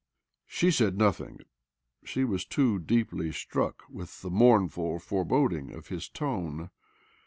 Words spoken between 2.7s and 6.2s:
deeply OBLOMOV 263 struck with the mournful foreboding in his